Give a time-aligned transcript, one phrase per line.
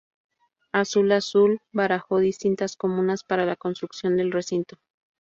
[0.71, 4.79] Azul Azul barajó distintas comunas para la construcción del recinto.